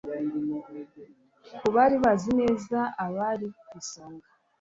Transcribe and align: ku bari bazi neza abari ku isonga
ku 1.59 1.67
bari 1.75 1.95
bazi 2.03 2.31
neza 2.41 2.79
abari 3.05 3.47
ku 3.67 3.73
isonga 3.81 4.27